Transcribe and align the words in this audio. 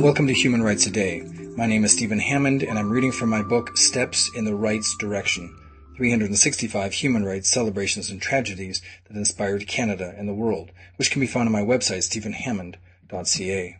Welcome 0.00 0.28
to 0.28 0.32
Human 0.32 0.62
Rights 0.62 0.84
Today. 0.84 1.20
My 1.58 1.66
name 1.66 1.84
is 1.84 1.92
Stephen 1.92 2.20
Hammond, 2.20 2.62
and 2.62 2.78
I'm 2.78 2.90
reading 2.90 3.12
from 3.12 3.28
my 3.28 3.42
book 3.42 3.76
Steps 3.76 4.30
in 4.34 4.46
the 4.46 4.54
Rights 4.54 4.96
Direction 4.96 5.54
365 5.98 6.94
Human 6.94 7.22
Rights 7.22 7.50
Celebrations 7.50 8.08
and 8.08 8.20
Tragedies 8.20 8.80
that 9.04 9.16
Inspired 9.18 9.68
Canada 9.68 10.14
and 10.16 10.26
the 10.26 10.32
World, 10.32 10.70
which 10.96 11.10
can 11.10 11.20
be 11.20 11.26
found 11.26 11.48
on 11.48 11.52
my 11.52 11.60
website, 11.60 12.04
stephenhammond.ca. 12.04 13.76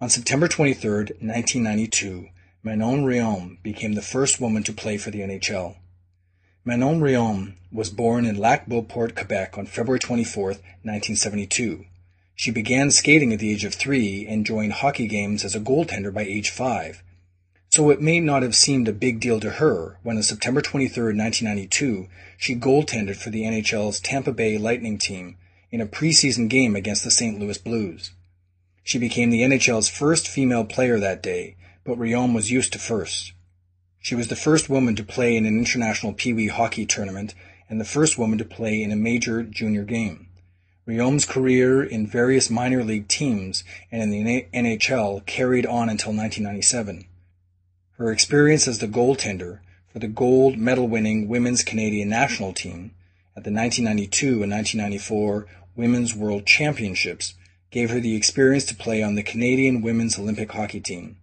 On 0.00 0.08
September 0.08 0.48
23, 0.48 0.90
1992, 0.90 2.28
Manon 2.62 3.04
Rhéaume 3.04 3.62
became 3.62 3.92
the 3.92 4.00
first 4.00 4.40
woman 4.40 4.62
to 4.62 4.72
play 4.72 4.96
for 4.96 5.10
the 5.10 5.20
NHL. 5.20 5.76
Manon 6.64 7.00
Rhéaume 7.00 7.56
was 7.70 7.90
born 7.90 8.24
in 8.24 8.38
Lac-Beauport, 8.38 9.14
Quebec 9.14 9.58
on 9.58 9.66
February 9.66 9.98
24, 9.98 10.44
1972. 10.46 11.84
She 12.38 12.50
began 12.50 12.90
skating 12.90 13.32
at 13.32 13.38
the 13.38 13.50
age 13.50 13.64
of 13.64 13.74
three 13.74 14.26
and 14.28 14.44
joined 14.44 14.74
hockey 14.74 15.08
games 15.08 15.42
as 15.42 15.54
a 15.54 15.60
goaltender 15.60 16.12
by 16.12 16.20
age 16.20 16.50
five. 16.50 17.02
So 17.70 17.88
it 17.88 18.02
may 18.02 18.20
not 18.20 18.42
have 18.42 18.54
seemed 18.54 18.88
a 18.88 18.92
big 18.92 19.20
deal 19.20 19.40
to 19.40 19.52
her 19.52 19.98
when 20.02 20.18
on 20.18 20.22
September 20.22 20.60
23, 20.60 21.16
1992, 21.16 22.08
she 22.36 22.54
goaltended 22.54 23.16
for 23.16 23.30
the 23.30 23.44
NHL's 23.44 24.00
Tampa 24.00 24.32
Bay 24.32 24.58
Lightning 24.58 24.98
team 24.98 25.38
in 25.70 25.80
a 25.80 25.86
preseason 25.86 26.50
game 26.50 26.76
against 26.76 27.04
the 27.04 27.10
St. 27.10 27.40
Louis 27.40 27.56
Blues. 27.56 28.12
She 28.84 28.98
became 28.98 29.30
the 29.30 29.40
NHL's 29.40 29.88
first 29.88 30.28
female 30.28 30.64
player 30.64 31.00
that 31.00 31.22
day, 31.22 31.56
but 31.84 31.98
Rhéaume 31.98 32.34
was 32.34 32.50
used 32.50 32.74
to 32.74 32.78
first. 32.78 33.32
She 33.98 34.14
was 34.14 34.28
the 34.28 34.36
first 34.36 34.68
woman 34.68 34.94
to 34.96 35.02
play 35.02 35.36
in 35.36 35.46
an 35.46 35.58
international 35.58 36.12
Pee 36.12 36.34
Wee 36.34 36.48
hockey 36.48 36.84
tournament 36.84 37.34
and 37.70 37.80
the 37.80 37.86
first 37.86 38.18
woman 38.18 38.36
to 38.38 38.44
play 38.44 38.82
in 38.82 38.92
a 38.92 38.96
major 38.96 39.42
junior 39.42 39.84
game. 39.84 40.25
Rhéaume's 40.86 41.24
career 41.24 41.82
in 41.82 42.06
various 42.06 42.48
minor 42.48 42.84
league 42.84 43.08
teams 43.08 43.64
and 43.90 44.02
in 44.02 44.10
the 44.24 44.46
NHL 44.54 45.26
carried 45.26 45.66
on 45.66 45.88
until 45.88 46.12
1997. 46.12 47.06
Her 47.98 48.12
experience 48.12 48.68
as 48.68 48.78
the 48.78 48.86
goaltender 48.86 49.58
for 49.92 49.98
the 49.98 50.06
gold 50.06 50.56
medal 50.56 50.86
winning 50.86 51.26
Women's 51.26 51.64
Canadian 51.64 52.08
national 52.08 52.52
team 52.52 52.92
at 53.36 53.42
the 53.42 53.50
1992 53.50 54.44
and 54.44 54.52
1994 54.52 55.46
Women's 55.74 56.14
World 56.14 56.46
Championships 56.46 57.34
gave 57.72 57.90
her 57.90 57.98
the 57.98 58.14
experience 58.14 58.64
to 58.66 58.76
play 58.76 59.02
on 59.02 59.16
the 59.16 59.24
Canadian 59.24 59.82
Women's 59.82 60.18
Olympic 60.20 60.52
hockey 60.52 60.80
team. 60.80 61.16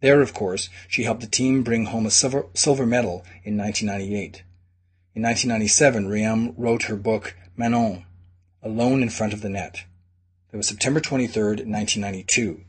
There, 0.00 0.22
of 0.22 0.34
course, 0.34 0.68
she 0.88 1.04
helped 1.04 1.20
the 1.20 1.28
team 1.28 1.62
bring 1.62 1.86
home 1.86 2.04
a 2.04 2.10
silver, 2.10 2.46
silver 2.54 2.84
medal 2.84 3.24
in 3.44 3.56
1998. 3.56 4.42
In 5.14 5.22
1997, 5.22 6.08
Rhéaume 6.08 6.54
wrote 6.58 6.82
her 6.84 6.96
book 6.96 7.36
Manon, 7.56 8.04
Alone 8.64 9.02
in 9.02 9.10
Front 9.10 9.34
of 9.34 9.42
the 9.42 9.50
Net. 9.50 9.84
That 10.50 10.56
was 10.56 10.68
September 10.68 10.98
23rd, 10.98 11.66
1992. 11.66 12.62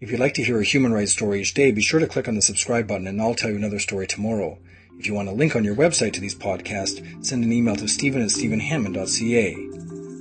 If 0.00 0.10
you'd 0.10 0.18
like 0.18 0.32
to 0.34 0.42
hear 0.42 0.58
a 0.58 0.64
human 0.64 0.94
rights 0.94 1.12
story 1.12 1.42
each 1.42 1.52
day, 1.52 1.70
be 1.72 1.82
sure 1.82 2.00
to 2.00 2.06
click 2.06 2.26
on 2.26 2.36
the 2.36 2.40
subscribe 2.40 2.88
button 2.88 3.06
and 3.06 3.20
I'll 3.20 3.34
tell 3.34 3.50
you 3.50 3.56
another 3.56 3.78
story 3.78 4.06
tomorrow. 4.06 4.58
If 4.98 5.06
you 5.06 5.12
want 5.12 5.28
a 5.28 5.32
link 5.32 5.54
on 5.54 5.62
your 5.62 5.76
website 5.76 6.14
to 6.14 6.20
these 6.20 6.34
podcasts, 6.34 7.04
send 7.22 7.44
an 7.44 7.52
email 7.52 7.76
to 7.76 7.86
stephen 7.86 8.22
at 8.22 8.30
stephenhammond.ca. 8.30 9.52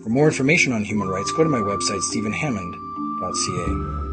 For 0.03 0.09
more 0.09 0.27
information 0.27 0.73
on 0.73 0.83
human 0.83 1.07
rights, 1.07 1.31
go 1.31 1.45
to 1.45 1.49
my 1.49 1.59
website, 1.59 2.01
stephenhammond.ca. 2.01 4.10